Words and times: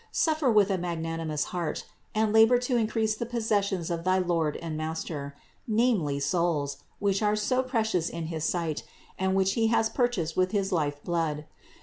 Suffer 0.11 0.49
with 0.49 0.71
a 0.71 0.79
magnanimous 0.79 1.43
heart, 1.53 1.85
and 2.15 2.33
labor 2.33 2.57
to 2.57 2.75
increase 2.75 3.13
the 3.15 3.27
possessions 3.27 3.91
of 3.91 4.03
thy 4.03 4.17
Lord 4.17 4.57
and 4.57 4.75
Master, 4.75 5.35
namely, 5.67 6.19
souls, 6.19 6.77
which 6.97 7.21
are 7.21 7.35
so 7.35 7.61
528 7.61 7.61
CITY 7.61 7.61
OF 7.61 7.65
GOD 7.67 7.69
precious 7.69 8.09
in 8.09 8.27
his 8.35 8.43
sight 8.43 8.83
and 9.19 9.35
which 9.35 9.53
He 9.53 9.67
has 9.67 9.89
purchased 9.89 10.35
with 10.35 10.53
his 10.53 10.71
life 10.71 11.03
blood. 11.03 11.45